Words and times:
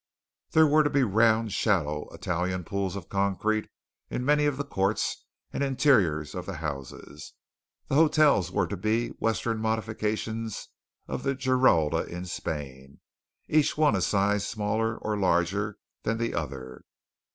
There 0.53 0.65
were 0.65 0.81
to 0.81 0.89
be 0.89 1.03
round, 1.03 1.53
shallow 1.53 2.09
Italian 2.09 2.63
pools 2.63 2.95
of 2.95 3.07
concrete 3.07 3.69
in 4.09 4.25
many 4.25 4.47
of 4.47 4.57
the 4.57 4.63
courts 4.63 5.25
and 5.53 5.61
interiors 5.61 6.33
of 6.33 6.47
the 6.47 6.55
houses. 6.55 7.33
The 7.87 7.93
hotels 7.93 8.51
were 8.51 8.65
to 8.65 8.75
be 8.75 9.09
western 9.19 9.59
modifications 9.59 10.69
of 11.07 11.21
the 11.21 11.35
Giralda 11.35 12.07
in 12.07 12.25
Spain, 12.25 12.99
each 13.47 13.77
one 13.77 13.95
a 13.95 14.01
size 14.01 14.47
smaller, 14.47 14.97
or 14.97 15.19
larger, 15.19 15.77
than 16.01 16.17
the 16.17 16.33
other. 16.33 16.81